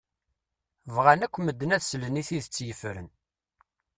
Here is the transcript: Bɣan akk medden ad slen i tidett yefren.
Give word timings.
Bɣan 0.95 1.23
akk 1.25 1.35
medden 1.39 1.73
ad 1.75 1.83
slen 1.83 2.19
i 2.21 2.23
tidett 2.27 2.63
yefren. 2.67 3.07